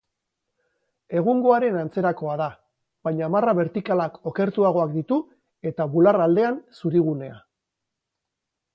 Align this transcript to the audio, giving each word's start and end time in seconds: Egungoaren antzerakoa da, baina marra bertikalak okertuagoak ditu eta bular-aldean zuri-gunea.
Egungoaren 1.19 1.77
antzerakoa 1.81 2.37
da, 2.41 2.47
baina 3.09 3.29
marra 3.35 3.55
bertikalak 3.61 4.19
okertuagoak 4.33 4.97
ditu 4.97 5.21
eta 5.73 5.91
bular-aldean 5.95 6.63
zuri-gunea. 6.83 7.43